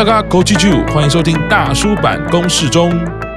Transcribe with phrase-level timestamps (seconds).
[0.00, 0.42] OG 沙嘎 Go，
[0.94, 2.90] 欢迎收听大叔版公式中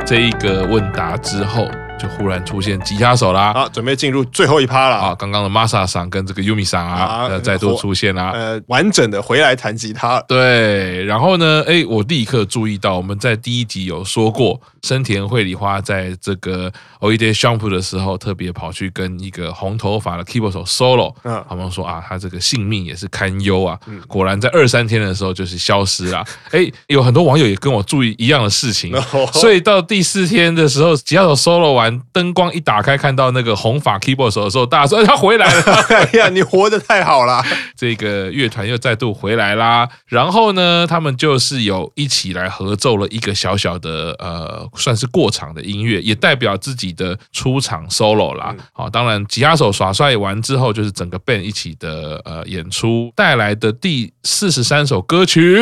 [0.05, 1.70] 这一个问答之后。
[2.04, 5.15] 就忽然出现吉他手啦，好，准备进入最后一趴了啊！
[5.17, 10.19] 刚刚的 Masa 桑跟这个 Yumi 桑啊，呃，再度出现啦，呃，完整的回来弹吉他。
[10.28, 16.69] 对，然后呢，哎，我立刻注意到，我们在第一集有说过，生田绘里花在这个
[17.00, 26.21] Oide Shampoo 的时候，特别跑去跟一个红头发的 keyboard 手 solo，嗯，他们说啊，他这个性命也是堪忧啊，果然在二三天的时候就是消失了。
[26.51, 28.93] 哎，有很多网友也跟我注意一样的事情，
[29.31, 31.93] 所以到第四天的时候，吉他手 solo 完。
[32.11, 35.61] 灯光一打开，看到那个红发 keyboard 手的时候，大家说：“哎，他回来了！
[35.89, 37.44] 哎 呀，你活得太好了！”
[37.75, 39.88] 这个乐团又再度回来啦。
[40.08, 48.56] 然后呢，他们就是有一起来合奏了一个小小的呃，算是过场的音乐，也代表自己的出场 solo 啦。
[48.72, 55.60] 好，当然吉他手耍帅完之后，就是整个 band 一起的呃演出带来的第四十三首歌曲，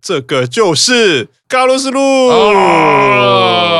[0.00, 1.28] 这个就是。
[1.46, 3.73] 卡洛斯路哦，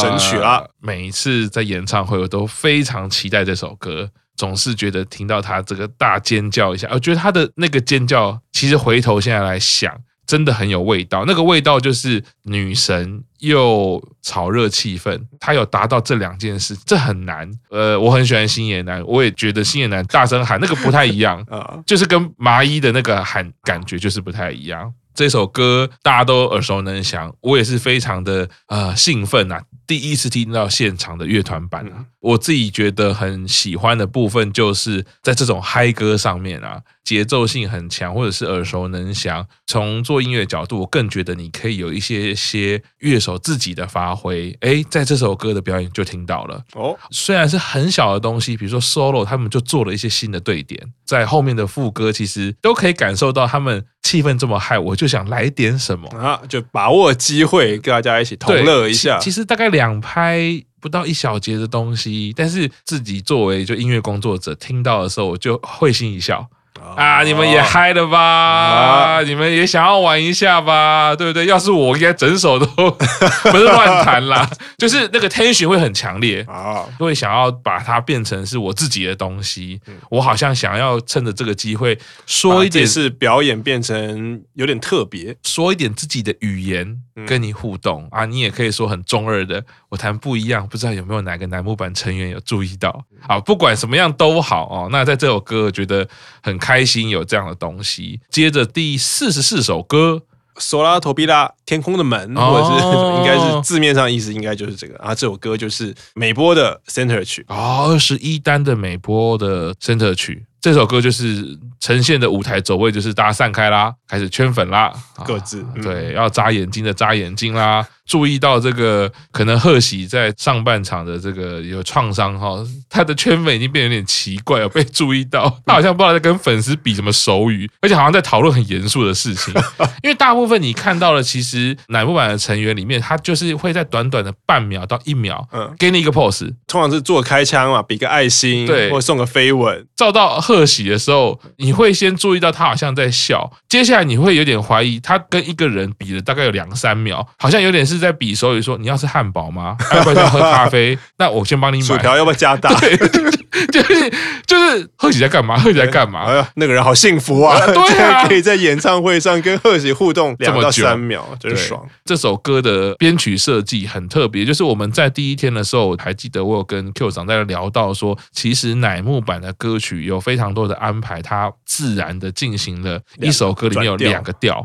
[0.00, 0.64] 神曲啦！
[0.80, 9.94] 每一次在演唱会，我都非常期待这首歌，总是觉得听到他这个大尖叫一下，我觉得他的那个尖叫，其实回头现在来想，
[10.26, 11.24] 真的很有味道。
[11.26, 17.50] 那个味道就是女神又炒热气氛，他有达到这两件事，这很难。
[17.70, 24.92] 呃，我很喜欢星野男，我也觉得星野男大声喊那个不太一样 啊，就是跟麻衣的那个喊感觉就是不太一样。
[25.14, 36.80] 这首歌大家都耳熟能详，我也是非常的呃兴奋呐，第一次听到现场的乐团版啊，我自己觉得很喜欢的部分就是在这种嗨歌上面啊。
[37.04, 39.46] 节奏性很强，或者是耳熟能详。
[39.66, 44.56] 从做音乐的角度，我更觉得你可以有一些些乐手自己的发挥。
[44.62, 46.98] 哎，在这首歌的表演就听到了哦。
[47.10, 59.18] 虽然是很小的东西，比如说 solo，他们就做了一些新的对点，在后面的副歌其实都可以感受到他们气氛这么嗨，我就想来点什么啊，就把握机会跟大家一起同乐一下。
[59.18, 60.40] 其实大概两拍
[60.80, 66.48] 不到一小节的东西，但是自己作为就音乐工作者听到的时候，我就会心一笑。
[66.96, 67.22] 啊！
[67.22, 68.18] 你们也嗨了吧？
[68.20, 71.14] 啊、你们也想要玩一下吧？
[71.16, 71.46] 对不对？
[71.46, 79.80] 要是我，应该整首都 不是乱弹啦，就是那个 tension 会很强烈啊，会想要把它变成是我自己的东西。
[80.10, 88.24] 我好像想要趁着这个机会说一点，是表演变成有点特别，说一点自己的语言跟你互动啊。
[88.24, 93.04] 你也可以说很中二的，我弹不一样，不知道有没有哪个乃木板成员有注意到？
[93.26, 94.88] 好，不管什么样都好哦。
[94.92, 96.06] 那在这首歌，我觉得
[96.42, 96.73] 很开。
[96.74, 98.20] 开心有这样的东西。
[98.30, 100.22] 接着第四十四首歌，
[100.58, 102.84] 索拉托比拉天空的门，或者是
[103.18, 105.14] 应该是字面上意思，应该就是这个啊。
[105.14, 110.46] 这首歌就是美波的 center 曲啊，二十一单的美波的 center 曲。
[110.64, 111.46] 这首歌就是
[111.78, 114.90] 呈现的舞台走位，就是大家散开啦，开始圈粉啦，
[115.22, 117.86] 各自对，要眨眼睛的眨眼睛啦。
[118.06, 129.54] 注意到这个，可能贺喜在上半场的这个有创伤哈，他的圈粉已经变得有点奇怪，有被注意到，他好像不知道在跟粉丝比什么手语，而且好像在讨论很严肃的事情。
[130.02, 139.86] 因为大部分你看到了，其实乃木坂的成员里面，他就是会在短短的半秒到一秒，嗯，给你一个 pose，通常是做开枪嘛，比个爱心，对，或送个飞吻。
[139.96, 147.98] 照到贺喜的时候，你会先注意到他好像在笑，接下来你会有点怀疑，他跟一个人比了大概有两三秒，好像有点是。
[148.04, 149.76] 在比手语说，你要吃汉堡吗？
[149.94, 150.96] 要不要喝咖啡？
[151.16, 151.84] 那我先帮你买。
[151.84, 152.72] 薯条要不要加大？
[152.78, 152.94] 对，
[153.72, 154.12] 就是
[154.46, 155.56] 就是贺喜在干嘛？
[155.56, 156.24] 贺喜在干嘛？
[156.24, 157.58] 哎呀，那个人好幸福啊！
[157.66, 161.84] 对啊，可以在演唱会上跟贺喜互动两到三秒，真爽。
[162.04, 174.64] 这首歌的编曲设计很特别，就是我们在第一天的时候，还记得我有跟 Q 长在聊到说，其实乃木坂的歌曲有非常多的安排，它自然的进行了一首歌里面有两个调。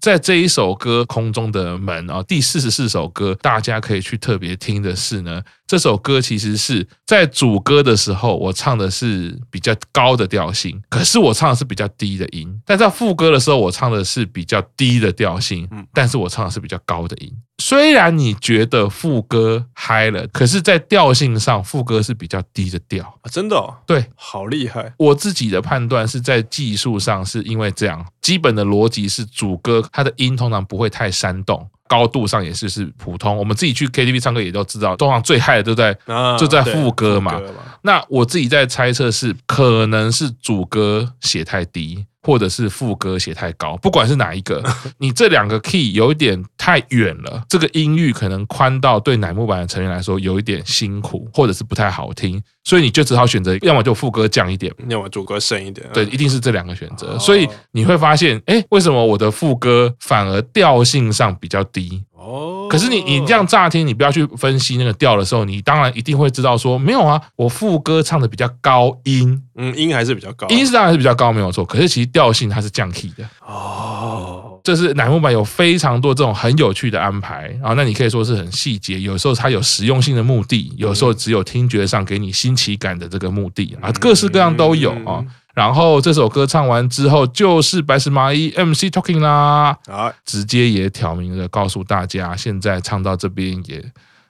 [0.00, 17.32] 在这一首歌《空中的门》啊，第四十四首歌，大家可以去特别听的是呢，这首歌其实是在主歌的时候，我唱的是比较高的调性，可是我唱的是比较低的音；但在副歌的时候，我唱的是比较低的调性，但是我唱的是比较高的音。
[17.58, 23.74] 虽然你觉得副歌嗨了，可是，在调性上，副歌是比较低的调啊，真的哦？
[23.86, 24.92] 对，好厉害。
[24.98, 31.68] 我自己的判断是在技术上，是因为这样，基本的逻辑是主歌它的音通常不会太煽动。
[31.86, 35.96] 高度上也是是普通，我们自己去 KTV 唱歌也都知道，通常最嗨的都在
[36.38, 37.40] 就在副歌嘛。
[37.82, 44.62] 那我自己在猜测是，可能是主歌写太低，或者是副歌写太高，不管是哪一个，
[44.98, 55.86] 你这两个 key 有一点太远了，这个音域可能宽到对乃木坂的成员来说有一点辛苦，或者是不太好听，所以你就只好选择，要么就副歌降一点，要么主歌升一点。
[55.92, 57.18] 对，一定是这两个选择。
[57.18, 62.02] 所以你会发现，哎，为什么我的副歌反而调性上比较低？
[62.24, 71.62] 哦，可是你你这样乍听，你不要去分析那个调的时候，你当然一定会知道说，没有啊，我副歌唱的比较高音，嗯，音还是比较高，音是当然是比较高，没有错。
[71.64, 73.28] 可是其实调性它是降 key 的。
[73.46, 85.22] 哦，这是乃木坂有非常多这种很有趣的安排啊，那你可以说是很细节，有时候它有实用性的目的，有时候只有听觉上给你新奇感的这个目的啊，各式各样都有啊。
[85.54, 93.84] 然后这首歌唱完之后，就是白石麻衣 MC Talking 啦，啊，直接也挑明了告诉大家，现在唱到这边也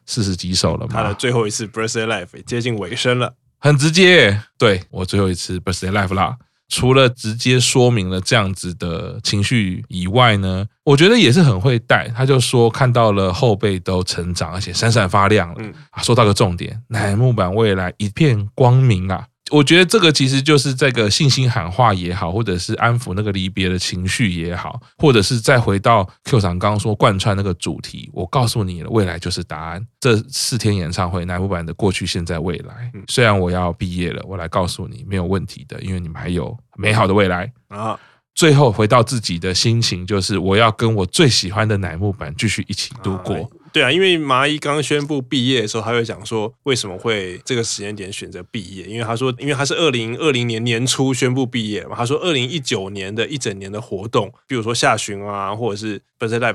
[0.05, 6.37] 四十几首了嘛，他的最后一次 Birthday Live 接近尾声了，很直接，对，我最后一次 Birthday Live 啦。
[6.71, 12.09] 除了直接说明了这样子的情绪以外呢，我觉得也是很会带。
[12.09, 15.55] 他就说看到了后辈都成长，而且闪闪发亮了。
[15.59, 15.73] 嗯，
[16.03, 19.25] 说到个重点，乃木坂未来一片光明啊。
[19.55, 29.87] 我觉得这个其实就是这个信心喊话也好，或者是安抚那个离别的情绪也好，或者是再回到 Q 长刚刚说贯穿那个主题，我告诉你了，未来就是答案。
[30.01, 32.91] 这四天演唱会，乃木坂的过去、现在、未来。
[33.07, 37.97] 虽然我要毕业了，我来告诉你没有问题的，因为你们还有美好的未来啊。
[38.35, 43.49] 最后回到自己的心情，就是我要跟我最喜欢的乃木坂继续一起度过。
[43.75, 56.01] 对啊，因为麻衣刚宣布毕业的时候，他会讲说为什么会这个时间点选择毕业，因为他说，因为他是二零二零年年初宣布毕业嘛，他说二零一九年的一整年的活动，比如说下旬啊，或者是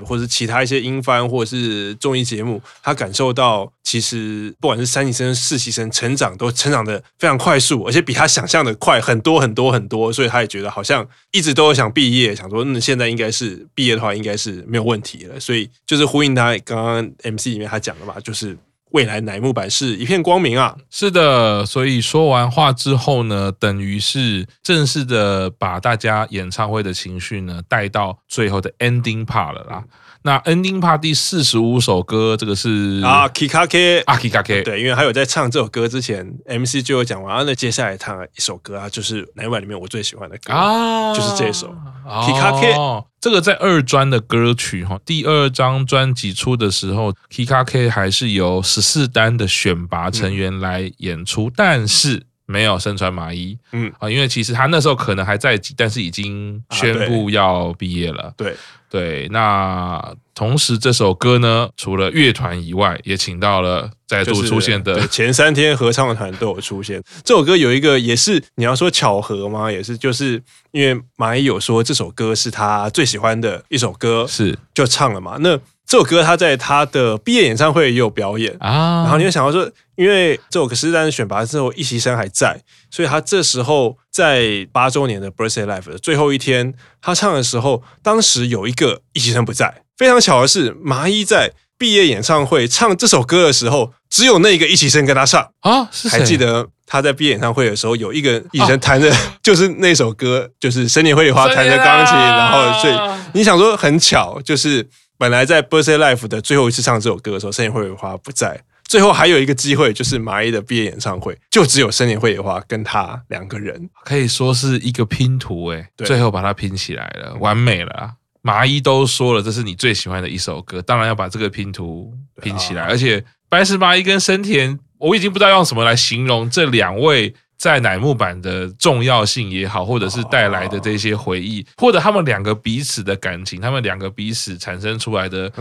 [0.05, 17.09] 或者是其他一些音番或者是综艺节目，他感受到其实不管是三级生、四期生成长都成长的非常快速，而且比他想象的快很多很多很多，所以他也觉得好像一直都有想毕业，想说嗯，现在应该是毕业的话应该是没有问题了，所以就是呼应他刚刚。
[17.29, 18.57] MC 里面他讲的嘛，就是
[18.91, 20.75] 未来乃木坂是一片光明啊。
[20.89, 29.83] 是的，所以说完话之后呢，等于是正式的把大家演唱会的情绪呢带到最后的 ending part 了啦。
[30.21, 41.73] 那 ending part 第四十五首歌，这个是啊，Kikake 啊，Kikake，对，因为还有在唱这首歌之前，MC 就有讲完，那接下来唱一首歌啊，就是乃木坂里面我最喜欢的歌啊，就是这首
[42.05, 43.05] Kikake。
[43.21, 58.55] 这个在二专的歌曲哈，第二张专辑出的时候，Kika K 还是由十四单的选拔成员来演出，但是没有身穿麻衣，嗯啊，因为其实他那时候可能还在籍，但是已经宣布要毕业了，对。
[58.91, 60.03] 对，那
[60.33, 66.99] 同时这首歌呢，除了乐团以外，也请到了再度出现的前三天合唱团都有出现。
[67.23, 69.71] 这首歌有一个也是你要说巧合吗？
[69.71, 70.41] 也是就是
[70.71, 75.37] 因为麻衣有说这首歌是他最喜欢的一首歌，是就唱了嘛。
[75.39, 75.55] 那
[75.89, 79.01] 这首歌他在他的毕业演唱会也有表演啊。
[79.01, 83.97] 然后你会想到说，因为这首歌是在选拔之后，一席生还在，所以他这时候。
[84.11, 89.83] 在八周年的 Birthday Live 的最后一天，他唱的时候，当时有一个一席生不在。
[89.95, 95.87] 非常巧的是，麻衣在毕业演唱会唱这首歌的时候，只有那个一席生跟他唱啊。
[95.89, 96.09] 是？
[96.09, 99.09] 还记得他在毕业演唱会的时候，有一个一期生弹的，
[99.41, 102.13] 就是那首歌，就是生年会里花弹的钢琴。
[102.17, 102.93] 然后，所以
[103.33, 104.85] 你想说很巧，就是
[105.19, 108.63] 本来在 Birthday Life 的最后一次唱这首歌的时候，生年会里花不在。
[108.85, 118.13] 最后还有一个机会，就是麻衣的毕业演唱会，就只有生年会野花跟他两个人，可以说是一个拼图哎，最后把它拼起来了，完美了啊。
[118.41, 122.83] 麻衣都说了，这是你最喜欢的一首歌，当然要把这个拼图拼起来。
[122.83, 127.35] 而且白石麻衣跟生田，我已经不知道用什么来形容这两位。
[127.59, 135.51] 在乃木坂的重要性也好，或者是带来的这些回忆，或者他们两个彼此的感情，他们两个彼此产生出来的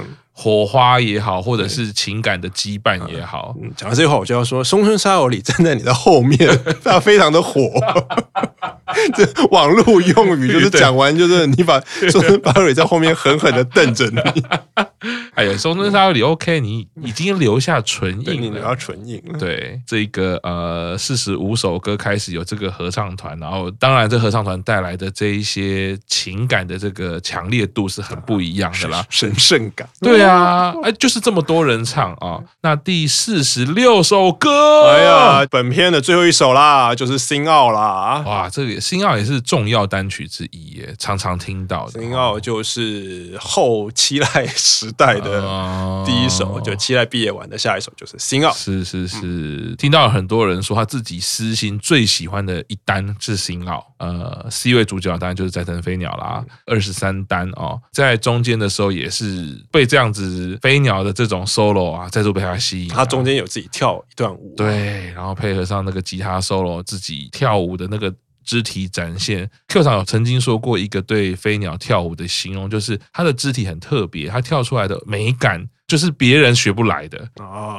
[0.41, 3.57] 火花也好，或者是情感的羁绊也好。
[3.61, 6.39] 嗯，讲到这句话，我就要说，松村沙友里站在你的后面，
[6.85, 7.69] 他非常的火。
[9.17, 14.21] 这网络用语就是讲完，就是你把松村沙友里在后面狠狠的瞪着你。
[15.35, 19.39] 哎呀，松村沙友里 OK，你已经留下唇印了，你留下唇印了。
[19.39, 29.89] 对，这个呃四十五首歌开始有这个合唱团，然后当然这合唱团带来的这一些情感的这个强烈度是很不一样的啦，神圣感。
[30.01, 30.28] 对啊，
[30.83, 32.41] 哎，就是这么多人唱啊。
[32.63, 38.23] 那第四十六首歌，哎呀，本片的最后一首啦，就是《新奥》啦。
[38.27, 42.01] 哇，这个《新奥》也是重要单曲之一耶，常常听到的。
[42.03, 45.43] 《新奥》就是后期赖时代的。
[46.05, 48.51] 第一首，就期待毕业完的下一首就是《新奥》。
[48.57, 53.79] 是是是，听到很多人说他自己私心最喜欢的一单是《新奥》。
[53.99, 60.18] 呃，C 位主角当然就是斋藤飞鸟啦，二十三单哦，在中间的时候也是被这样子
[60.63, 62.89] 飞鸟的这种 solo 啊，再度被他吸引。
[62.89, 68.15] 他中间有自己跳一段舞，对，然后配合上那个吉他 solo，自己跳舞的那个。
[68.45, 75.69] 肢体展现，Q 场有曾经说过一个对飞鸟跳舞的形容，就是他的肢体很特别，他跳出来的美感。
[75.89, 77.19] 就是别人学不来的，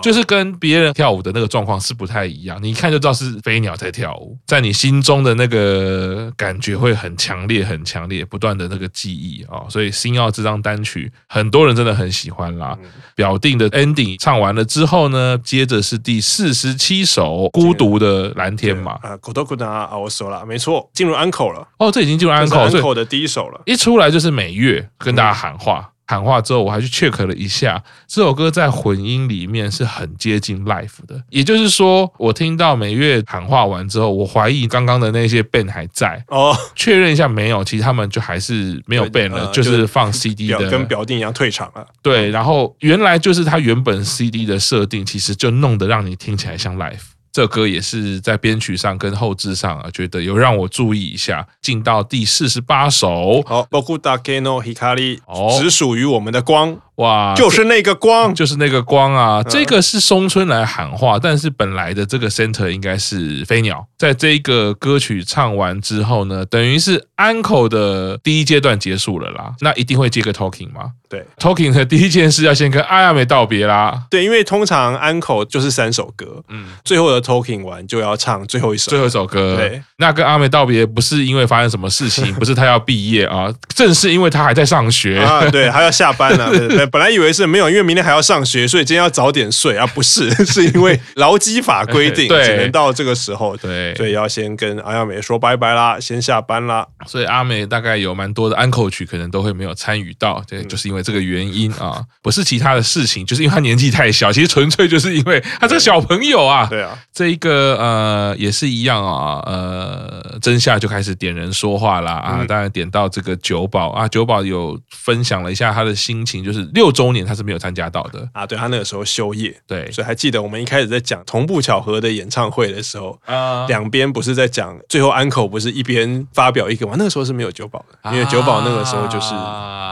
[0.01, 2.57] 就是跟别人跳舞的那个状况是不太一样。
[2.61, 9.61] 你一看就知道是飞鸟在跳舞，在你心中的那个感觉会很强烈，很强烈，不断的那个记忆啊。
[9.69, 12.75] 所以《星耀》这张单曲，很多人真的很喜欢啦。
[13.13, 18.97] 表定的 ending 唱完了之后呢，接着是第四十七首《孤独的蓝天》嘛。
[19.03, 21.67] 啊，孤独的啊，我说了，没错，进入安口了。
[21.77, 23.61] 哦，这已经进入安口，安口的第一首了。
[23.67, 25.91] 一出来就是美月跟大家喊话。
[26.09, 31.21] 喊话之后，我还去 check 了一下，这首歌在混音里面是很接近 live 的。
[31.29, 41.85] 也就是说，我听到美月喊话完之后，我怀疑刚刚的那些 band 还在哦，确认一下没有，其实他们就还是没有 band 了，就是放 CD 的，跟表弟一样退场了。
[42.01, 46.97] 对，然后原来就是他原本 CD 的设定，其实就弄得让你听起来像 live。
[47.32, 51.48] 这歌也是在编曲上跟后制上啊，觉得有让我注意一下。
[51.60, 56.78] 进到第四十八首，好，仆だけの光，只属于我们的光。
[56.99, 59.41] 哇，就是那个光，就是那个光啊！
[59.43, 63.85] 这个是松村来喊话，但是本来的这个 center 应该是飞鸟。
[63.97, 69.53] 在这个歌曲唱完之后呢，等于是 encore 的第一阶段结束了啦。
[69.61, 70.91] 那一定会接个 talking 吗？
[71.09, 74.03] 对，talking 的第一件事要先跟阿亚美道别啦。
[74.11, 79.55] 对，因为通常 encore 就是三首歌，嗯，最后的 talking 完就要唱最后一首，最后一首歌。
[79.55, 86.88] 对，那跟阿美道别不是因为发生什么事情，不是他要毕业啊，正是因为他还在上学啊，对，还要下班了，对对对。
[86.91, 89.85] 本来以为是没有，因为明天还要上学，所以今天要早点睡啊。
[89.87, 93.55] 不是， 是因为 劳基法规定，只能到这个时候。
[93.57, 96.87] 对，所以要先跟阿亚美说拜拜啦，先下班啦。
[97.05, 100.41] 所以阿美大概有蛮多的安可曲，可能都会没有参与到。
[100.47, 104.31] 对，就是因为这个原因啊，不是其他的事情，就是因为他年纪太小。
[104.31, 106.67] 其实纯粹就是因为他这个小朋友啊。
[106.71, 109.41] 对啊，这一个呃也是一样啊。
[109.45, 116.69] 呃，真夏就开始点人说话啦啊，当然点到这个酒保啊，酒保有分享了一下他的心情，就是。
[116.79, 118.25] 六周年他是没有参加到的。
[118.31, 126.93] 啊，对，他那个时候休业，对，所以还记得我们一开始在讲同步巧合的演唱会的时候，啊，两边不是在讲最后安口不是一边发表一个吗？
[126.97, 129.35] 那个时候是没有九保的，因为九保那个时候就是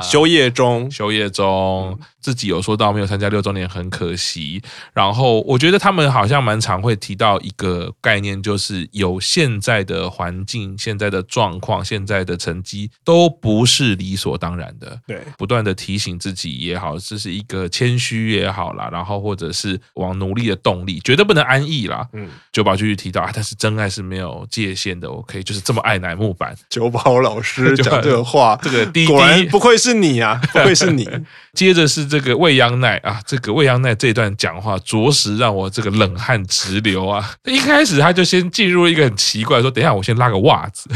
[0.02, 2.00] 休业中，休业中。
[2.20, 15.00] 自己有说到没有参加六周年很可惜，然后我觉得他们好像蛮常会提到一个概念，就是有现在的环境、现在的状况、现在的成绩都不是理所当然的。
[15.08, 22.08] 对，不断的提醒自己也好，这是一个谦虚也好啦，然后或者是往努力的动力，绝对不能安逸啦。
[22.14, 26.56] 嗯，久保继续提到啊，但是真爱是没有界限的，，OK，就是这么爱乃木坂。
[26.70, 31.08] 久保老师 讲这个话，这个滴滴果然不愧是你啊，不愧是你。
[31.54, 37.32] 接着是这个未央奈啊，这个未央奈这段讲话，着实让我这个冷汗直流啊！
[37.46, 40.88] 一开始他就先进入一个很奇怪，说：“等一下，我先拉个袜子。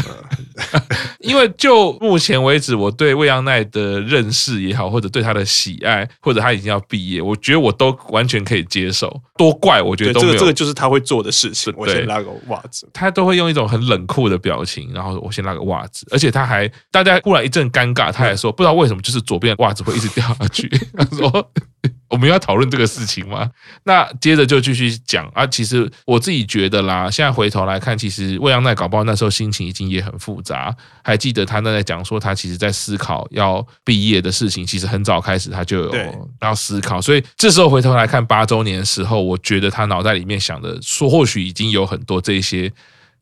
[1.19, 9.21] ”因为就目前为止，我对未央奈的认识也好，或者对他的喜爱，或者他已经要毕业，我觉得我都完全可以接受。
[9.37, 10.33] 多怪，我觉得都没有。
[10.33, 11.73] 这个这个就是他会做的事情。
[11.77, 20.67] 我先拉个袜子，他都会用一种很冷酷的表情，然后我先拉个袜子，而且他还大家忽然一阵尴尬，他还说不知道为什么，就是左边的袜子会一直掉下去。
[20.97, 21.51] 他说。
[22.09, 23.49] 我们要讨论这个事情吗？
[23.85, 25.47] 那接着就继续讲啊。
[25.47, 30.75] 其实我自己觉得啦，现在回头来看，其实未央奈搞不好那时候心情已经也很复杂。
[31.03, 37.01] 还记得他那在讲说，他其实在思考要毕业的事情，其实很早开始他就有要思考。
[37.01, 42.71] 所以这时候回头来看八周年的时候，我觉得他脑袋里面想的，说或许已经有很多这些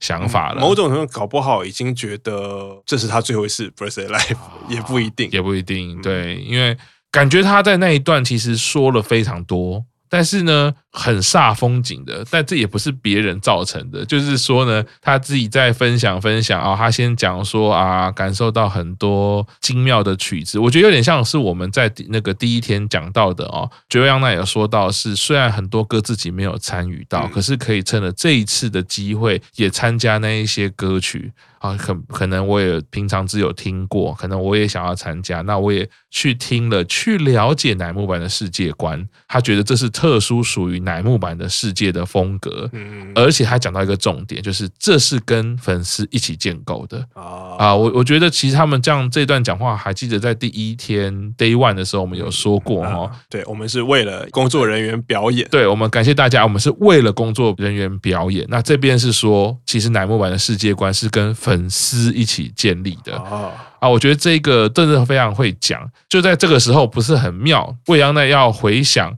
[0.01, 0.59] 想法了。
[0.59, 4.35] 某种程度搞不好已经觉得这是他最后一次 birthday life，
[4.67, 6.01] 也不一定，也不一定。
[6.01, 6.77] 对，因为。
[7.11, 12.25] 感觉他在那一段其实说了非常多，但是呢，很煞风景的。
[12.29, 23.69] 但这也不是别人造成的，就是说呢，他自己在分享分享啊、哦，他先讲说啊，感受到很多精妙的曲子，我觉得有点像是我们在那个第一天讲到的哦。
[23.87, 31.31] 杰瑞央娜有说到是，虽然很多歌自己没有参与到，可是可以趁着这一次的机会也参加那一些歌曲。
[31.59, 39.05] 啊，可可能我也平常只有听过，可能我也想要参加，那我也去听了，去了解乃木坂的世界观。
[39.27, 47.75] 他觉得这是特殊属于于乃木坂的世界的风格，嗯，而且还讲到一个重点，就是这是跟粉丝一起建构的啊啊！
[47.75, 58.45] 我我觉得其实他们这样这段讲话，还记得在第一天 Day One 的时候，我们有说过哦，对，我们是为了工作人员表演，对，我们感谢大家，我们是为了工作人员表演。
[58.49, 63.89] 那这边是说，其实乃木坂的世界观是跟粉丝一起建立的啊啊！
[63.89, 69.13] 我觉得这个真的非常会讲，就在这个时候不是很妙，未央呢要回想。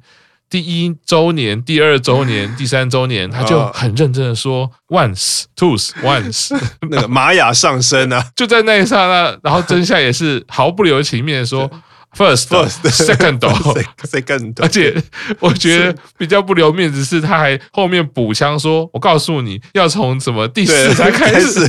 [0.52, 6.54] 第一周年、第二周年、 第三周年，他就很认真的说：“once, two's, once。
[6.92, 11.72] ”那个玛雅上升啊， 就在那一刹那，然后真相也是毫不留情面的说
[12.18, 12.48] ：“first,
[12.90, 13.40] second,
[14.04, 14.94] second。”而且
[15.40, 21.66] 我觉得比较不留面子是，他还后面补枪说：“我告诉你要从什么第四才开始。”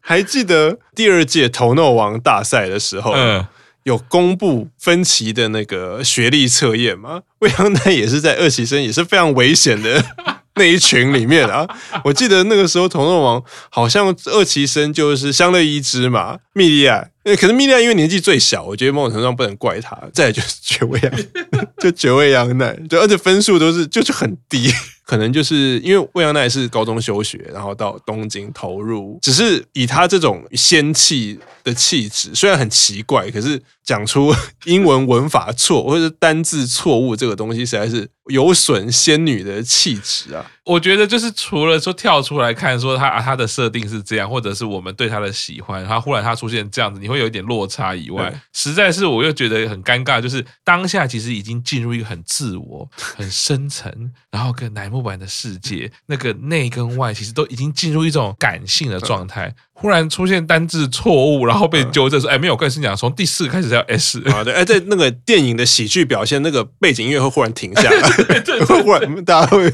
[0.00, 3.44] 还记得第二届头脑王大赛的时候，嗯。
[3.88, 7.22] 有公布分歧的那个学历测验吗？
[7.38, 10.04] 未央奈也是在二期生也是非常危险的
[10.56, 11.66] 那一群里面啊。
[12.04, 17.08] 我记得那个时候，同乐王好像二期生就是相乐一枝嘛，蜜莉亚。
[17.24, 19.98] 可是蜜莉亚因为年纪最小，我觉得某种程度上不能怪他。
[20.12, 21.12] 再来就是绝味羊，
[21.80, 24.70] 就绝味羊奈，就而且分数都是就是很低。
[25.04, 34.34] 可能就是因为未央奈是高中休学，然后到东京投入，只是以他这种仙气的气质，虽然很奇怪，可是讲出
[34.64, 40.50] 英文文法错或者是单字错误这个东西，实在是有损仙女的气质啊。
[40.64, 53.90] 我觉得就是除了说跳出来看说他啊他的设定是这样，或者是我们对他的喜欢，然后忽然他出现这样子，你会有一点落差以外，实在是我又觉得很尴尬，就是当下其实已经进入一个很自我、 很深层，
[54.30, 69.72] 然后跟乃木坂的世界那个内跟外其实都已经进入一种感性的状态，忽然出现单字错误，然后被纠正说：“哎，没有，我跟你讲，从第四个开始要 S 啊，对，哎， 在那个电影的喜剧表现，那个背景音乐会忽然停下来， 对对，忽然大家会。”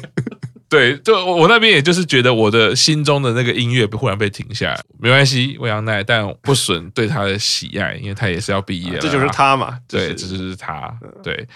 [0.69, 10.93] 对，就我那边，也就是觉得我的心中的那个音乐忽然被停下来，没关系，未央奈，但不损对他的喜爱，因为他也是要毕业了，这就是他嘛，对，这就是他，
[11.23, 11.47] 对。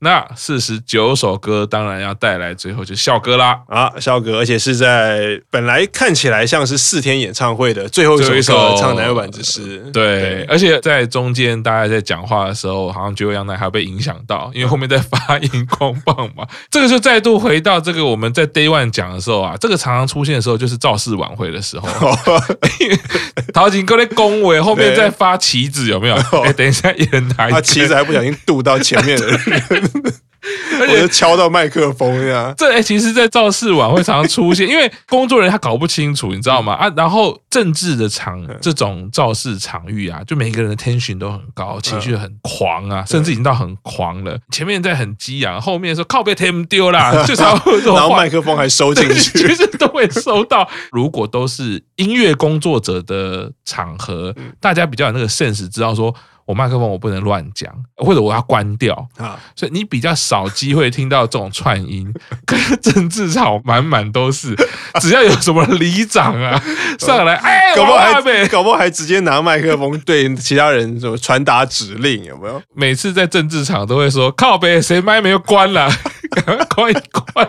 [0.00, 3.60] 那四十九首歌当然要带来，最后就是校歌啦。
[3.68, 21.88] 啊，校歌，而且是在本来看起来像是四天演唱会的最后一首歌唱乃木坂之诗，对，对，而且在中间大家在讲话的时候，好像觉得未央奈还被影响到，因为后面在发荧光棒嘛， 这个就再度回到这个我们在 Day One 讲的时候啊，这个常常出现的时候就是造势晚会的时候，
[23.52, 26.16] 陶景哥在恭维，后面在发旗子有没有？
[26.44, 29.87] 哎，等一下，一人拿一个，旗子还不小心渡到前面的人。
[30.80, 32.54] 而且敲到麦克风呀！
[32.56, 36.74] 这哎，其实，在造势晚会常常出现， 因为工作人员他搞不清楚，你知道吗？
[36.74, 44.38] 啊，然后政治的场这种造势场域啊，就每个人的 tension 都很高，情绪很狂啊，甚至已经到很狂了。
[44.52, 47.96] 前面在很激昂，后面说靠被 team 丢啦，就差不多。
[47.96, 50.66] 然后麦克风还收进去，其实都会收到。
[50.92, 56.14] 如果都是音乐工作者的场合，大家比较有那个 sense，知道说。
[56.48, 62.10] 我麦克风我不能乱讲，或者我要关掉啊，所以你比较少机会听到这种串音，
[62.46, 64.56] 跟政治场满满都是，
[64.98, 66.58] 只要有什么里长啊
[66.98, 72.62] 上来，哎，搞不好还搞不好还直接拿麦克风对其他人什么传达指令，有没有？
[72.74, 75.86] 每次在政治场都会说靠北，谁麦没有关了，
[76.32, 77.46] 赶快关一关。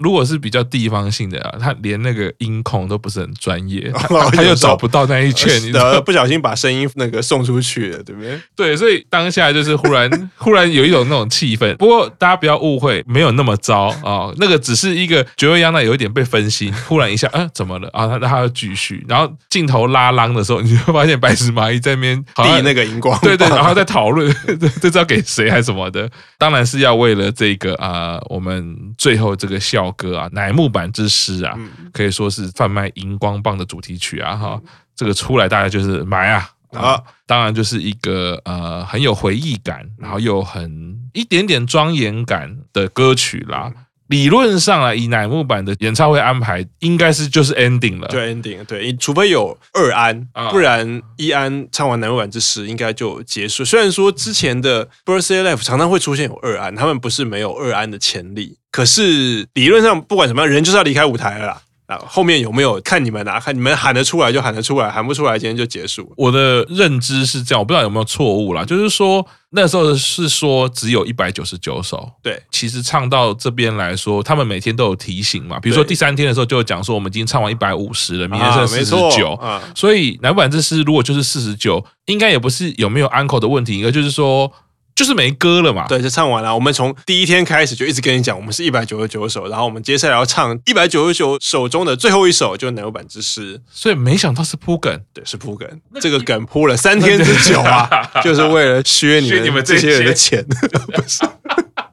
[0.00, 5.72] 如果是比较地方性的啊，他连那个音控都不是很专业， 他，他又找不到那一圈，你
[6.04, 8.40] 不小心把声音那个送出去了，对不对？
[8.56, 11.76] 对，所以当下就是忽然 忽然有一种那种气氛。
[11.76, 18.06] 不过大家不要误会，没有那么糟啊、哦，那个只是一个绝味央奈有一点被分心，忽然一下，啊，怎么了啊？
[18.06, 26.08] 他他要继续，然后镜头拉浪的时候，你就会发现白石麻衣在那边递那个荧光，对对，然后在讨论这知道给谁还是什么的，
[26.38, 29.58] 当然是要为了这个啊、呃，我们最后这个
[29.90, 29.96] 笑。
[29.96, 31.58] 歌啊，乃木坂之诗啊，
[31.92, 34.60] 可以说是贩卖荧光棒的主题曲啊，哈，
[34.94, 43.72] 这个出来大家就是买啊，啊，当然就是一个呃很有回忆感，然后又很一点点庄严感的歌曲啦。
[44.10, 48.08] 理论上啊，以乃木坂的演唱会安排，应该是就是 ending 了。
[48.08, 53.64] 就，ending，对，除非有二安，不然一安唱完乃木坂之诗应该就结束。
[53.64, 61.62] 虽然说之前的 Birthday Life 常常会出现有二安，他们不是没有二安的潜力，可是理论上不管怎么样，人就是要离开舞台了啦。
[61.98, 63.40] 后面有没有看你们啊？
[63.40, 66.12] 看你们喊得出来就喊得出来，喊不出来今天就结束。
[66.16, 68.64] 我的认知是这样，我不知道有没有错误啦。
[68.64, 72.40] 就是说那时候是说只有一百九十九首，对。
[72.50, 75.58] 其实唱到这边来说，他们每天都有提醒嘛。
[75.58, 79.32] 比如说第三天的时候就讲说，我们已经唱完一百五十了，明天剩四十九。
[79.40, 84.52] 啊，所以乃木坂之诗如果就是四十九，应该也不是有没有 uncle 的问题，应该就是说。
[84.94, 85.86] 就是没歌了嘛。
[85.88, 86.54] 对，就唱完了。
[86.54, 93.60] 我们从第一天开始就一直跟你讲，我们是一百九十九首，然后我们接下来要唱一百九十九首中的最后一首，就是奶油版之诗。
[93.70, 95.68] 所以没想到是铺梗，对，是铺梗。
[96.00, 97.88] 这个梗铺了三天之久啊，
[98.22, 100.44] 就是为了削你们你们这些人的钱，
[100.92, 101.24] 不是。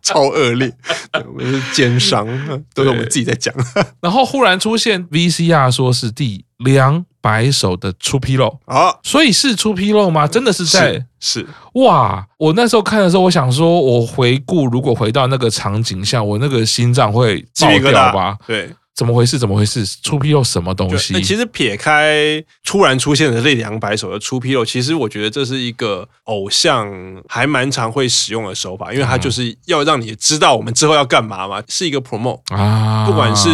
[0.08, 0.72] 超恶劣，
[1.28, 2.26] 我们是奸商，
[2.74, 3.54] 都是我们自己在讲。
[4.02, 10.28] 然后忽然出现 VCR，说是第两百首的出纰漏啊，所以是出纰漏吗？
[10.28, 12.26] 真的是在是，是哇！
[12.38, 18.38] 我那时候看的时候，我想说，我回顾，如果回到那个场景下，我那个心脏会爆掉吧？
[18.48, 18.70] 对。
[18.98, 19.38] 怎么回事？
[19.38, 19.86] 怎么回事？
[20.02, 21.14] 出纰漏什么东西？
[21.14, 26.92] 那其实撇开突然出现的这两百首的出纰漏，其实我觉得这是一个偶像
[27.30, 33.06] 还蛮常会使用的手法，因为他就是要让你知道我们之后要干嘛嘛，是一个 promote 啊。
[33.06, 33.48] 不管是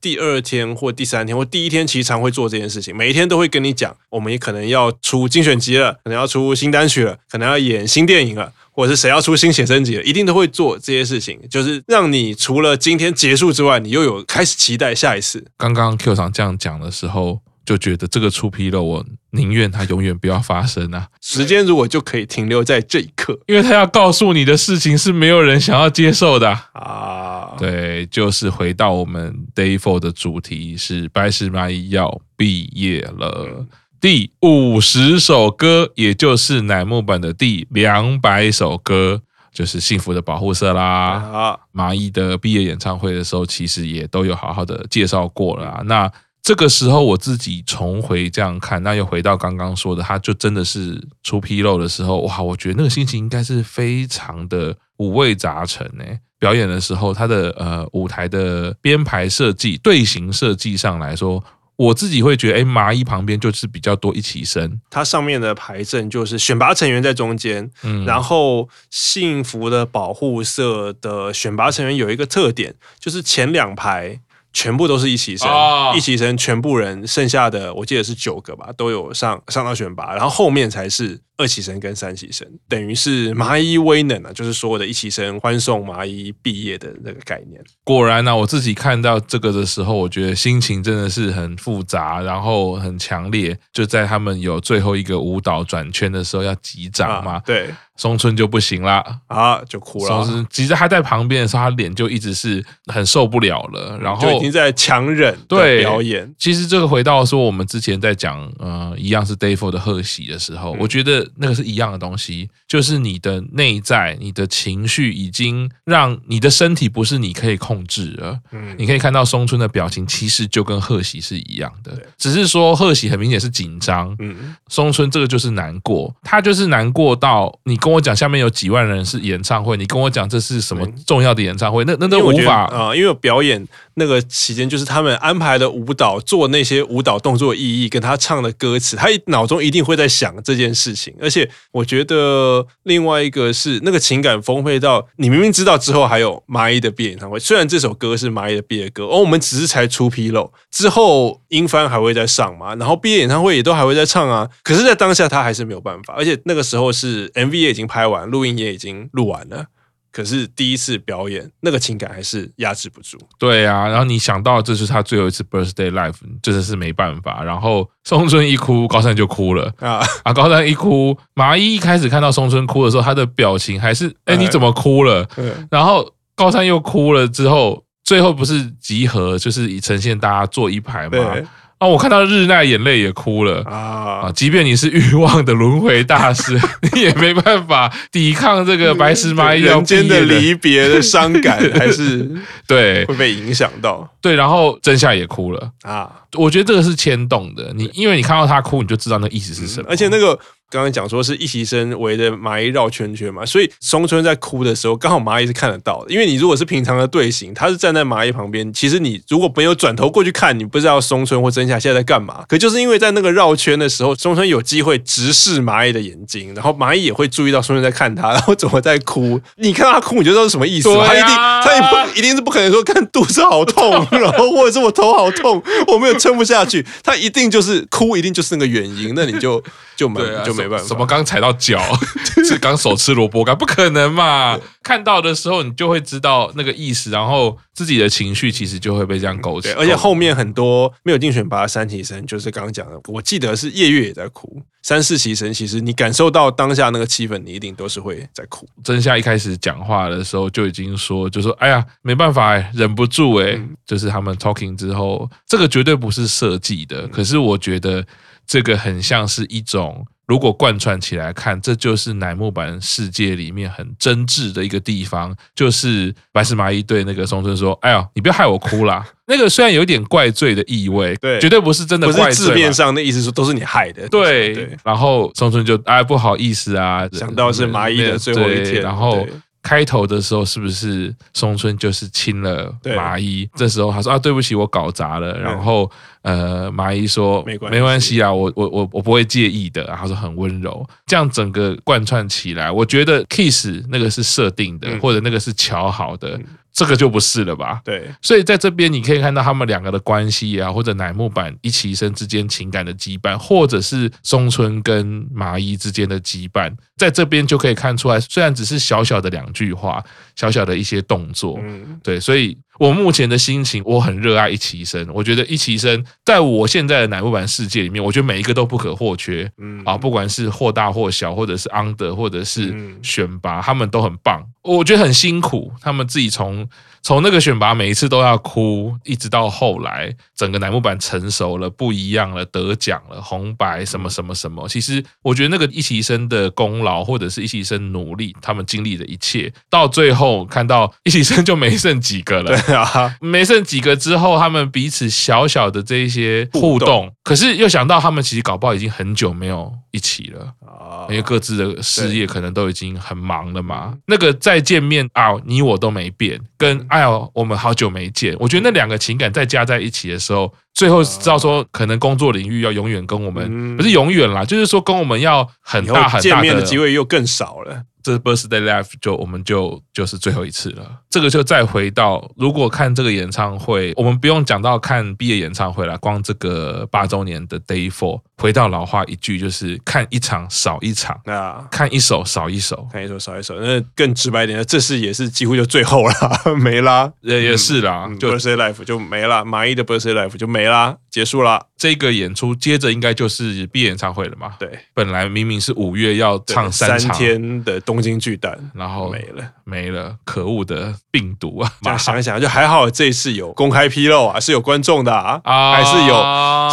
[0.00, 8.50] 第二天或第三天或第一天，其实常会做这件事情，每一天都会跟你讲，我们也可能要出精选集了，可能要出新单曲了，可能要演新电影了。
[8.80, 15.44] 或者是谁要出新写真集，一定都会做这些事情，就是让你除了今天结束之外，你又有开始期待下一次。
[15.58, 21.08] 刚刚 Q 厂这样讲的时候，就觉得这个出纰漏，我宁愿它永远不要发生啊！
[21.20, 27.54] 时间如果就可以停留在这一刻，因为他要告诉你的事情是没有人想要接受的啊。
[27.58, 33.66] 对，就是回到我们 Day Four 的主题是白石麻衣要毕业了。
[34.00, 39.20] 第五十首歌，也就是乃木坂的第两百首歌，
[39.52, 41.60] 就是《幸福的保护色》啦。
[41.70, 45.82] 麻衣的毕业演唱会的时候，其实也都有好好的介绍过了。
[45.84, 46.10] 那
[46.42, 52.40] 这个时候我自己重回这样看，那又回到刚刚说的，他就真的是出纰漏的时候，哇！
[52.40, 56.04] 我觉得那个心情应该是非常的五味杂陈呢。
[56.38, 61.44] 表演的时候，他的呃舞台的编排设计、队形设计上来说。
[61.84, 74.20] 我自己会觉得，哎，麻衣旁边就是比较多一起生，它上面的牌阵就是选拔成员在中间，嗯，然后幸福的保护色的选拔成员有一个特点，就是前两排。
[74.52, 87.58] 全部都是一起生，哦、一起生全部人，剩下的我记得是九个吧，都有上上到选拔，然后后面才是二期生跟三期生，等于是麻衣威能啊，就是所有的一期生欢送麻衣毕业的那个概念。
[87.82, 93.58] 果然呢、啊，我自己看到这个的时候，我觉得心情真的是很复杂，然后很强烈。
[93.72, 97.70] 就在他们有最后一个舞蹈转圈的时候要击掌嘛，啊、对。
[97.96, 100.06] 松村就不行啦啊，就哭了。
[100.06, 106.34] 松村其实他在旁边的时候，他脸就一直是很受不了了，然后就已经在强忍对表演。
[106.38, 118.38] 其实这个回到说，我们之前在讲，呃，一样是 Day Four 的贺喜的时候，嗯、我觉得那个是一样的东西，就是你的内在、你的情绪已经让你的身体不是你可以控制了。
[118.52, 127.90] 嗯，你可以看到松村的表情，其实就跟贺喜是一样的，对只是说贺喜很明显是紧张，嗯，松村这个就是难过，他就是难过到你跟。
[127.90, 131.84] 我讲，下面有几万人是演唱会，你跟我讲这是什么重要的演唱会？
[131.84, 141.12] 那那都无法啊，因为表演那个期间，就是他们安排的舞蹈，做那些舞蹈动作意义，跟他唱的歌词，他脑中一定会在想这件事情。
[141.20, 154.48] 而且我觉得另外一个是那个情感丰沛到，你明明知道之后还有蚂蚁的毕业演唱会，虽然这首歌是蚂蚁的毕业歌，而我们只是才出纰漏，之后英翻还会再上嘛，然后毕业演唱会也都还会再唱啊。
[154.62, 159.66] 可是，在当下他还是没有办法，而且那个时候是 MV 也已经拍完，录音也已经录完了，
[160.12, 163.18] 可是第一次表演那个情感还是压制不住。
[163.38, 167.42] 对啊，然后你想到这是他最后一次 birthday life，真的是没办法。
[167.44, 170.32] 然后松村一哭，高山就哭了啊啊！
[170.32, 175.26] 高山一哭，麻衣一开始看到松村哭的时候，他的表情还是哎你怎么哭了？
[175.70, 181.36] 然后高山又哭了之后，最后不是集合，就是以呈现大家坐一排嘛。
[181.80, 181.88] 啊！
[181.88, 184.30] 我看到日奈眼泪也哭了啊！
[184.36, 186.58] 即便你是欲望的轮回大师，
[186.94, 192.30] 你也没办法抵抗这个白石麻衣人间的离别的伤感， 还是
[192.66, 194.06] 对会被影响到。
[194.20, 196.08] 对，然后真夏也哭了啊！
[196.34, 200.38] 我觉得这个是牵动的，你因为你看到他哭，你就知道那意思是什么，而且那个。
[200.70, 206.12] 刚刚讲说是一席生围着蚂蚁绕圈圈嘛，所以松村在哭的时候，刚好蚂蚁是看得到的。
[206.12, 212.44] 因为你如果是平常的队形，他是站在蚂蚁旁边，其实你如果没有转头过去看，你不知道松村或真夏现在在干嘛。
[212.48, 219.40] 可就是因为在那个绕圈的时候，松村有机会直视蚂蚁的眼睛，然后蚂蚁也会注意到松村在看他，然后怎么在哭。
[219.56, 220.88] 你看他哭，你就知道是什么意思。
[220.96, 226.86] 啊、他一定，他也不一定是不可能说看肚子好痛，然后或者是我头好痛，我没有撑不下去。
[227.02, 229.12] 他一定就是哭，一定就是那个原因。
[229.16, 229.62] 那你就
[229.96, 230.86] 就没、啊、就没办法。
[230.86, 231.40] 什么刚踩？
[231.40, 231.80] 到脚
[232.44, 234.60] 是刚手吃萝卜干，不可能嘛？
[234.82, 239.70] 看到的时候，你就会知道那个意思，然后自己的情绪其实就会被这样勾起。
[239.72, 244.60] 而且后面很多没有竞选拔的三起身，就是刚刚讲的，我记得是叶月也在哭。
[244.82, 248.68] 三四期生，其实你感受到当下那个气氛，你一定都是会在哭。
[248.84, 253.52] 真夏一开始讲话的时候就已经说，就说：“哎呀，没办法哎，忍不住哎。
[253.52, 258.04] 嗯”就是他们 talking 之后，这个绝对不是设计的，可是我觉得
[258.46, 260.06] 这个很像是一种。
[260.30, 274.08] 如果贯穿起来看，这就是乃木坂世界里面很真挚的一个地方，就是白石麻衣对那个松村说：“哎呀，你不要害我哭啦。” 那个虽然有点怪罪的意味，对，绝对不是真的怪罪，不是字面上的意思，说都是你害的。
[274.08, 279.26] 对，对，然后松村就哎不好意思啊，想到是麻衣的最后一天，然后。
[279.62, 283.46] 开头的时候是不是松村就是亲了麻衣？
[283.54, 285.38] 这时候他说啊，对不起，我搞砸了。
[285.38, 285.88] 然后
[286.22, 289.84] 呃，麻衣说没关系，没关系啊，我我我我不会介意的。
[289.84, 296.38] 然后说很温柔，这样整个贯穿起来，我觉得 kiss 那个是设定的，或者那个是巧好的。
[296.72, 297.80] 这个就不是了吧？
[297.84, 308.20] 对，所以在这边你可以看到他们两个的关系啊，或者乃木坂一期生之间情感的羁绊，或者是松村跟麻衣之间的羁绊，在这边就可以看出来。
[308.20, 310.02] 虽然只是小小的两句话，
[310.36, 312.56] 小小的一些动作，嗯，对，所以。
[312.80, 315.06] 我目前的心情，我很热爱一期生。
[315.12, 319.52] 我觉得一期生在我现在的乃木板世界里面，我觉得每一个都不可或缺。
[319.58, 324.42] 嗯啊，不管是或大或小，或者是 under，或者是选拔，他们都很棒。
[324.62, 326.66] 我觉得很辛苦，他们自己从。
[327.02, 334.68] 从那个选拔每一次都要哭，一直到后来整个乃木坂成熟了，不一样了，得奖了，红白什么什么什么。
[334.68, 342.54] 其实我觉得那个一起生的功劳，或者是一起生努力，他们经历的一切，到最后看到一起生就没剩几个了。
[342.60, 353.96] 对啊，没剩几个之后，他们彼此小小的这一些互动，可是又想到他们其实搞不好已经很久没有一起了啊，因为各自的事业可能都已经很忙了嘛。
[354.06, 356.86] 那个再见面啊，你我都没变，跟。
[356.90, 367.82] 哎呦，我们好久没见，我觉得那两个情感再加在一起的时候，最后知道说，可能工作领域要永远跟我们，不是永远啦，就是说跟我们要很大很大的见面的机会又更少了。
[368.02, 371.00] 这 birthday live 就我们就就是最后一次了。
[371.08, 383.58] 这个就再回到，如果看这个演唱会，我们不用讲到看毕业演唱会了，光这个八周年的 day four，回到老话一句，就是看一场少一场啊，看一首少一首，看一首少一首。
[383.60, 391.66] 那更直白一点，这次也是几乎就最后了， 没啦，也也是啦，嗯、就 birthday live 就没了，麻衣的 birthday live 就没啦，结束了。
[391.76, 394.52] 这个演出接着应该就是毕业演唱会了嘛？
[394.58, 401.72] 对，本来明明是五月要唱三场三天的东京巨蛋，然后没了，没了，可恶的病毒啊！
[401.80, 406.14] 这样想一想，就还好，这一次有公开披露啊，是有观众的啊，啊还是有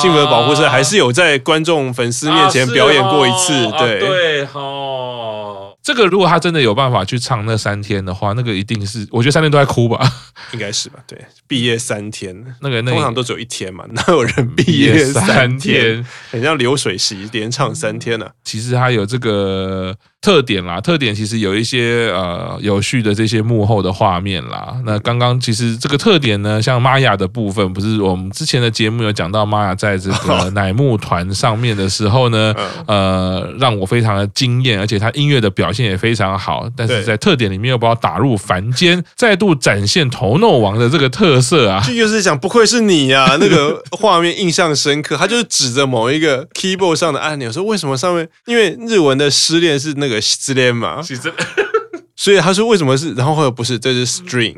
[0.01, 5.46] 幸福的保护色，还是有在观众粉丝面前表演过一次，啊、对、啊、对哦。
[5.87, 10.05] 这个如果他真的有办法去唱那三天的话，那个一定是，我觉得三天都在哭吧，
[10.51, 10.99] 应该是吧？
[11.07, 16.05] 对，毕业三天，那个那通常都只有一天嘛，哪有人毕业三天？
[16.29, 18.31] 很像流水席连唱三天呢、啊。
[18.43, 19.95] 其实他有这个。
[20.27, 24.75] 特点啦，特点其实有一些呃有序的这些幕后的画面啦。
[24.83, 32.53] 那刚刚其实这个特点呢，像玛雅的部分，不是我们之前的节目有讲到玛雅在这个 乃木团上面的时候呢，
[32.87, 36.69] 呃，让我非常的惊艳，而且他音乐的表现也非常好。
[36.75, 41.81] 但是在特点里面又把我打入凡间， 再度展现头诺王的这个特色啊！
[41.87, 45.15] 就是想不愧是你呀、啊， 那个画面印象深刻。
[45.15, 48.27] 他就是指着某一个 keyboard 上的按钮说：“为什么上面？
[48.45, 51.01] 因为日文的失恋是那个。”失恋嘛，
[52.15, 54.55] 所以他说为什么是，然后不是，这是 string，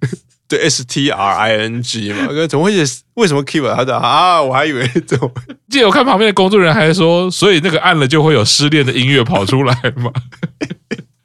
[0.48, 3.02] 对，S T R I N G 嘛，怎么会写？
[3.14, 3.74] 为什么 keyboard？
[3.74, 5.30] 他说啊，我还以为怎么？
[5.70, 10.10] 记得我看旁边的工作人员还说，所以那个按了就会有失恋的音乐跑出来嘛。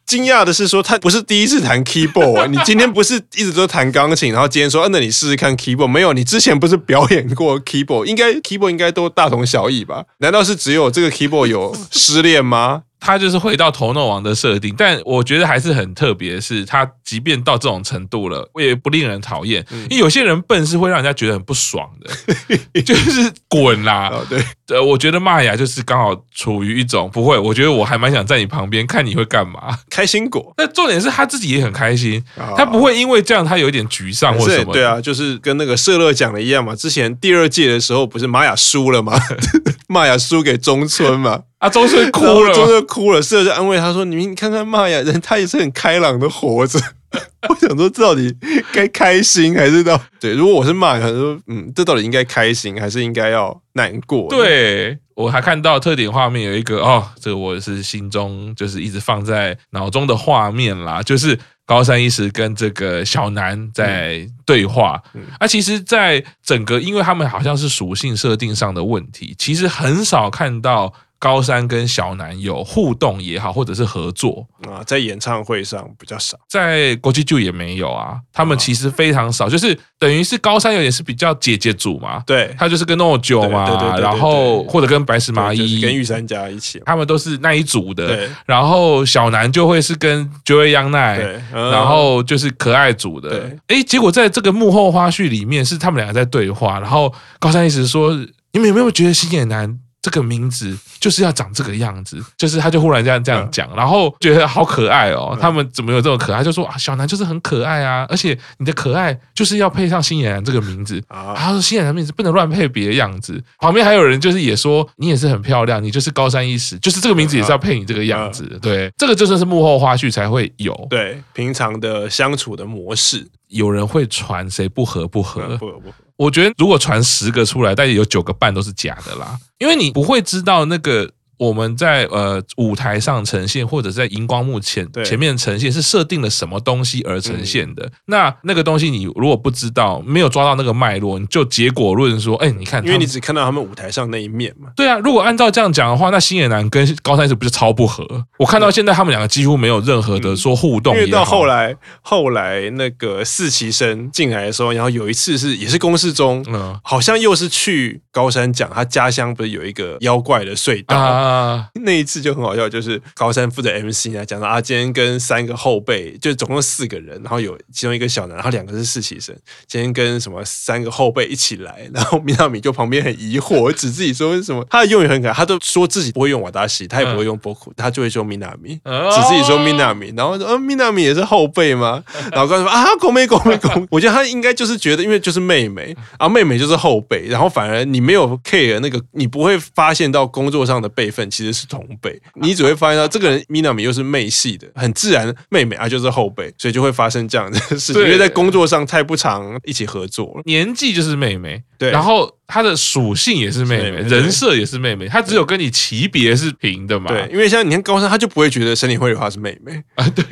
[0.05, 8.05] 惊讶的是说他不是第一次弹 keyboard， 你今天不是一直都弹钢琴，然后今天说，啊、那你试试看 keyboard，没有，你之前不是表演过 keyboard？
[8.05, 10.03] 应该 keyboard 应该都大同小异吧？
[10.17, 12.81] 难道是只有这个 keyboard 有失恋吗？
[12.99, 19.65] 他就是回到头诺王的设定，但我觉得还是很特别，是他即便到这种程度了，我也不令人讨厌。
[19.89, 24.11] 因为有些人笨是会让人家觉得很不爽的， 就是滚啦。
[24.29, 30.53] 对，呃，我觉得玛雅就是刚好处于一种不会，我觉得我还蛮想在你旁边看你会干嘛，开心果。
[30.57, 32.23] 但重点是他自己也很开心，
[32.57, 34.73] 他不会因为这样他有一点沮丧或什么。
[34.73, 36.75] 对啊，就是跟那个社乐讲的一样嘛。
[36.75, 39.19] 之前第二届的时候不是玛雅输了吗？
[39.87, 41.43] 玛雅输给中村嘛。
[41.59, 46.79] 啊，中村哭了，中村哭了，试着安慰他说：“你们看看玛雅人，他也是很开朗的活着。
[47.49, 48.35] ”我想说，这到底
[48.71, 50.33] 该开心还是到 对？
[50.33, 54.27] 如果我是玛雅，说嗯，这到底应该开心还是应该要难过？
[54.29, 61.37] 对，我还看到特点画面有一个哦，这个我是心中就是一直放在脑中的画面啦，就是。
[61.69, 64.99] 高山一时跟这个小南在对话。
[65.13, 70.91] 嗯嗯、啊，其实，在整个，因为他们好像是属性设定上的问题，其实很少看到。
[71.19, 78.17] 高山跟小南有互动也好，或者是合作啊，在演唱会上比较少，在国际剧也没有啊。
[78.31, 88.29] 他们其实非常少，啊、就是等于是高山有点是比较姐姐组嘛，对，他就是跟诺九嘛，对对对对对，然后或者跟白石麻衣、跟玉三家一起，他们都是那一组的。
[88.45, 91.19] 然后小南就会是跟 Joey Yang 奈、
[91.51, 93.51] 然后就是可爱组的。
[93.67, 98.13] 哎，结果在这个幕后花絮里面是他们两个在对话，然后高山一直说
[98.53, 105.37] ：“你们有没有觉得星野男？”这个名字就是要长这个样子，就是他就忽然这样这样讲，然后觉得好可爱哦。
[105.39, 106.43] 他们怎么有这么可爱？
[106.43, 111.33] 就说啊，小南就是很可爱啊，而且你的可爱就是要配上新野男这个名字啊。
[111.35, 113.43] 他说新野男名字不能乱配别的样子。
[113.57, 118.57] 旁边还有人就是也说你也是很漂亮，你就是高山一时，就是这个名字也是要配你这个样子。
[118.61, 120.87] 对，这个就算是幕后花絮才会有。
[120.89, 125.95] 对，平常的相处的模式，有人会传谁不合不合，不合不合。
[126.19, 131.09] 我觉得如果传十个出来，但也有九个半都是假的啦，因为你不会知道那个。
[131.39, 137.85] 我们在呃舞台上呈现，或者在荧光幕前前面呈现，是设定了什么东西而呈现的？
[137.85, 144.69] 嗯、那那个东西你如果不知道，没有抓到那个脉络，你就结果论说，哎，你看，因为你只看到他们舞台上那一面嘛。
[144.75, 148.05] 对啊，如果按照这样讲的话，那星野男跟高山是不是超不合？
[148.37, 150.93] 我看到现在他们两个几乎没有任何的说互动。
[150.93, 160.97] 因为到后来，后来那个四期生进来的时候，然后有一次是也是公示中，嗯，好像又是去高山讲他家乡不是有一个妖怪的隧道。
[160.97, 169.35] 啊啊，那一次就很好笑，就是高山负责 MC 呢，讲到啊，今天跟三个后辈，就总共四个人，然后有其中一个小男，然后两个是实习生，
[169.67, 182.03] 今天跟什么三个后辈一起来，然后米娜米就旁边很疑惑，指自己说为什么，他的用语很可爱，他都说自己不会用瓦达西，他也不会用波库，他就会说米娜米，指自己说米娜米，然后说呃米娜米也是后辈吗？
[182.31, 191.49] 然后高山说啊，狗妹狗妹狗妹，我觉得他应该就是觉得，因为就是妹妹，然后妹妹就是后辈，然后反而你没有 care 那个，你不会发现到工作上的辈分其实。
[191.59, 198.01] 是同辈，你只会发现到这个人米娜米又是妹系的，很自然，妹妹啊就是后辈，所以就会发生这样的事情。
[198.01, 202.38] 因为在工作上太不常一起合作了，年纪就是妹妹，对，然后。
[202.51, 207.11] 他的属性也是妹妹，妹妹人设也是妹妹，她只有跟你级别是平的嘛？
[207.11, 210.09] 对，因为像你看高山，他就不会觉得神田绘梨花是妹妹 啊。
[210.09, 210.23] 对，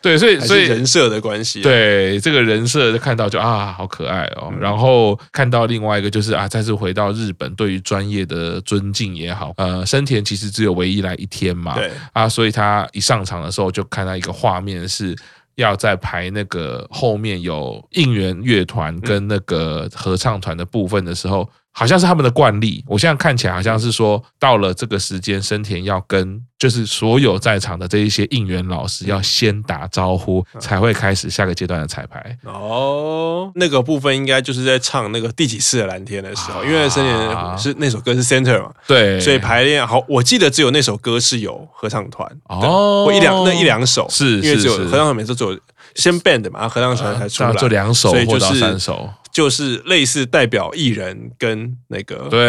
[0.00, 4.50] 对，所以所以人设的关系，对这个人设就看到就啊，好可爱哦。
[4.52, 15.16] 嗯、然后看到另外一个就是啊，再次回到日本，对于专业的尊敬也好，呃，生田其实只有唯一来一天嘛，对啊，所以他一上场的时候就看到一个画面是。
[15.56, 21.48] 要在排那个后面有应援乐团跟那个合唱团的部分的时候。
[21.78, 32.38] 好像是他们的惯例，我现在看起来好像是说，到了这个时间，生田要跟就是所有在场的这一些应援老师要先打招呼，才会开始下个阶段的彩排。
[32.44, 45.54] 哦，那个部分应该就是在唱那个第几次的蓝天的时候，因为生田是那首歌是 center 嘛，对，所以排练好，我记得只有那首歌是有合唱团哦，或一两那一两首是，因为只有合唱团每次做
[45.94, 49.10] 先 band 嘛，合唱团才出来，就两首或者三首。
[49.36, 52.40] 就是类似代表艺人跟那个对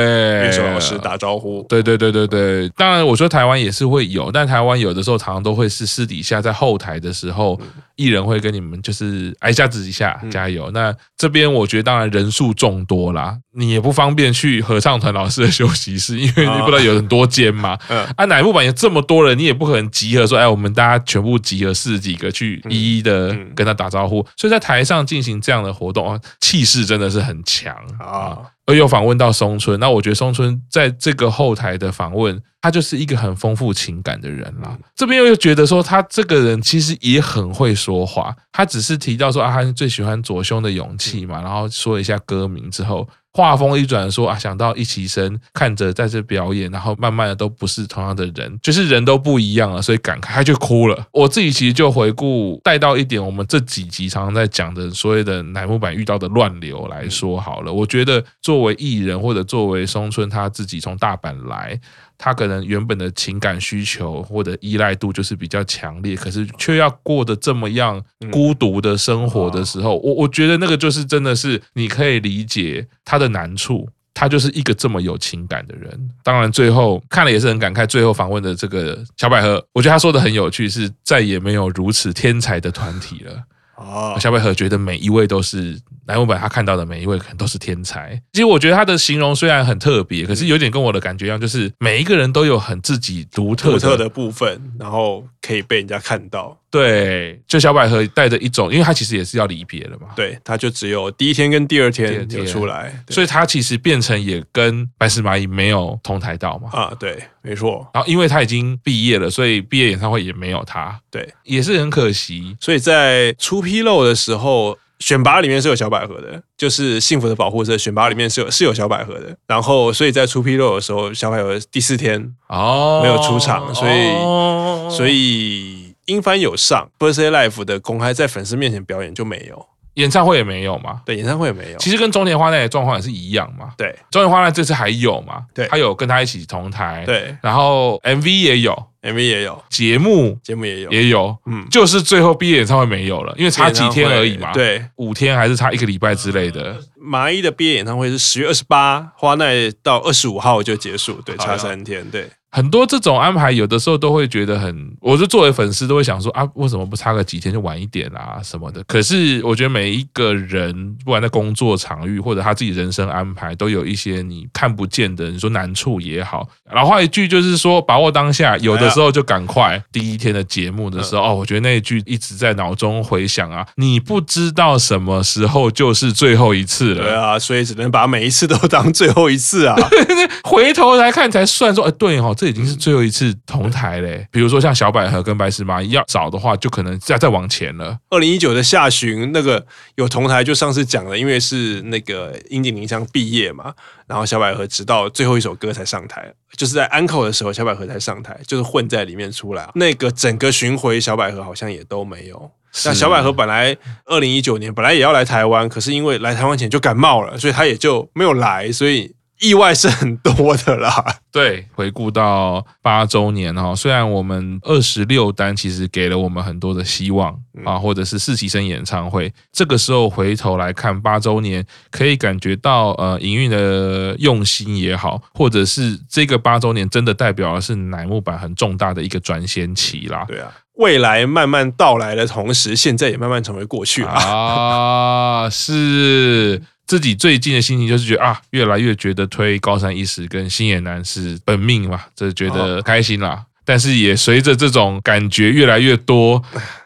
[0.45, 2.69] 乐手老师打招呼，对对对对对。
[2.78, 7.60] 当然，我说台湾也是会有，但台湾有的时候常常都会是私底下在后台的时候，
[7.97, 10.71] 艺人会跟你们就是挨下子一下加油。
[10.71, 17.78] 那这边我觉得当然人数众多啦，你也不方便去合唱团老师的休息室，因为你不知道有很多间嘛。
[18.15, 24.26] 啊，乃木坂有这么多人，你也不可能集合说，哎，我们大家全部集合四十几个去一一的跟他打招呼。
[24.38, 26.77] 所以在台上进行这样的活动啊，气势。
[26.82, 28.38] 是真的是很强啊！
[28.66, 34.78] 而又访问到松村，那我觉得松村在这个后台的访问，他就是一个很丰富情感的人啦。
[34.96, 38.36] 这边又觉得说，他这个人其实也很会说话。
[38.52, 43.08] 他只是提到说啊，他最喜欢左胸的勇气嘛，然后说一下歌名之后。
[43.38, 51.06] 话锋一转，说啊，想到一起生看着在这表演，然后慢慢的都不是同样的人，就是人都不一样了，所以感慨，他就哭了。
[51.12, 57.71] 我自己其实就回顾带到一点，我们这几集常常在讲的所谓的乃木坂遇到的乱流来说好了。
[57.71, 61.80] 我觉得作为艺人或者作为松村他自己从大阪来。
[62.18, 76.10] 他可能原本的情感需求或者依赖度就是比较强烈，可是却要过得这么样孤独的生活的时候，我我觉得那个就是真的是你可以理解他的难处，他就是一个这么有情感的人。
[76.24, 83.44] 当然最后看了也是很感慨，最后访问的这个小百合，我觉得他说的很有趣，是再也没有如此天才的团体了。
[83.78, 88.19] 哦，小百合觉得每一位都是莱文本，他看到的每一位可能都是天才。
[88.34, 96.58] 其实我觉得他的形容虽然很特别，可是有点跟我的感觉一样，就是每一个人都有很自己独特，独特的部分，然后可以被人家看到。
[96.78, 100.08] 对，就小百合带着一种，因为他其实也是要离别了嘛。
[100.15, 106.69] 对，他就只有第一天跟第二天就出来，所以他其实变成也跟白石麻衣没有同台到嘛。
[106.71, 107.88] 啊，对，没错。
[107.94, 111.00] 然后因为他已经毕业了，所以毕业演唱会也没有他。
[111.10, 112.56] 对，也是很可惜。
[112.60, 114.78] 所以在出纰漏的时候。
[115.00, 117.78] 选拔里面是有小百合的，就是幸福的保护色。
[117.78, 129.66] 选拔里面是有是有小百合的，然后所以在出纰漏的时候，小百合第四天哦没有出场，所以、哦、所以英翻有上 Birthday Live 的公开在粉丝面前表演就没有。
[129.94, 131.02] 演唱会也没有嘛？
[131.04, 131.78] 对，演唱会也没有。
[131.80, 133.72] 其实跟中田花奈的状况也是一样嘛。
[133.76, 135.42] 对，中田花奈这次还有嘛？
[135.56, 137.04] 对，他有跟他一起同台。
[137.04, 141.36] 对，然后 MV 也有，MV 也有，节目节目也有，也有。
[141.48, 144.54] 嗯，就是最后毕业演唱会没有了，因为差几天而已嘛。
[144.54, 146.78] 对，五天还是差一个礼拜之类的。
[146.96, 149.52] 麻衣的毕业演唱会是十月二十八，花奈
[149.82, 152.30] 到二十五号就结束，对，差三天，对。
[152.58, 158.84] 很多这种安排，有的时候都会觉得很，我就作为粉丝都会想说啊，为什么不差个几天就晚一点啊什么的？
[158.86, 166.50] 可是我觉得每一个人，不管在工作场域或者他自己人生安排，都有一些你看不见的，你说难处也好。
[166.74, 169.80] 老话一句就是说，把握当下，有的时候就赶快。
[169.92, 177.04] 第一天的节目的时候，哦，我觉得那一句一直在脑中回响啊，你不知道什么时候就是最后一次了。
[177.04, 179.76] 对啊，所以只能把每一次都当最后一次啊。
[180.44, 182.34] 回头来看才算说，哎，对哦。
[182.38, 184.27] 这已经是最后一次同台嘞。
[184.31, 187.98] 比如说像小百合跟白石麻衣要找的话，就可能再再往前了。
[188.10, 193.73] 二零一九的下旬，那个有同台，就上次讲了，因为是那个樱井绫香毕业嘛，
[194.08, 199.69] 然后小百合直到最后一首歌才上台，就是在安可的时候，小百合才上台，就是混在里面出来。
[199.75, 202.52] 那个整个巡回，小百合好像也都没有。
[202.85, 203.75] 那小百合本来
[204.06, 209.17] 二零一九年本来也要来台湾，可是因为来台湾前就感冒了，所以他也就没有来，所以。
[209.40, 230.25] 意外是很多的啦， 对，回顾到八周年哈，虽然我们二十六单其实给了我们很多的希望啊，或者是实习生演唱会，这个时候回头来看八周年，可以感觉到呃营运的用心也好，或者是这个八周年真的代表的是乃木坂很重大的一个转型期啦。
[230.27, 236.63] 对啊，未来慢慢到来的同时，现在也慢慢成为过去了啊，是。
[236.88, 243.44] 自己最近的心情就是觉得啊，越来越觉得推高山一实跟星野男是本命嘛，这觉得开心啦。
[243.65, 246.42] 但是也随着这种感觉越来越多，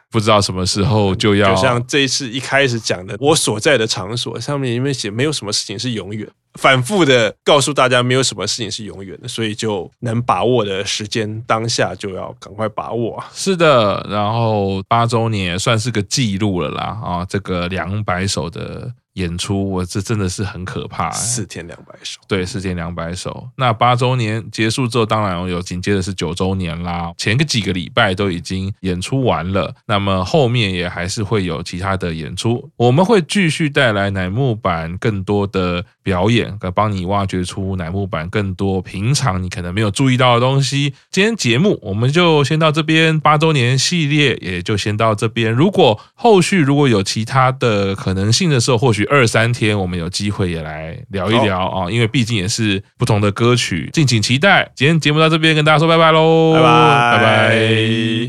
[0.10, 1.54] 不知道什么时候就要。
[1.54, 13.30] 就像这一次一开始讲的，我所在的场所上面因为写没有什么事情是永远，反复的告诉大家没有什么事情是永远的，所以就能把握的时间当下就要赶快把握啊。
[13.36, 18.92] 是的，然后八周年也算是个记录了啦啊，这个两百首的。
[19.16, 21.12] 演出，我这真的是很可怕，欸。
[21.12, 23.50] 四天两百首，对，四天两百首。
[23.58, 27.12] 那八周年结束之后，当然有紧接着是九周年啦。
[27.18, 32.70] 前个几个礼拜都已经演出完了，那么后面也还是会有其他的演出。
[32.78, 40.94] 我们会继续带来乃木坂更多的表演，来帮你挖掘出乃木坂更多平常你可能没有注意到的东西。
[41.10, 45.52] 今天节目我们就先到这边，八周年系列也就先到这边。
[45.52, 49.01] 如果后续如果有其他的可能性的时候，或许。
[49.06, 54.70] 二三天，我们有机会也来聊一聊啊，因为毕竟也是不同的歌曲，敬请期待。
[54.76, 57.24] 今天节目到这边，跟大家说拜拜喽，拜拜拜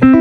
[0.00, 0.11] 拜。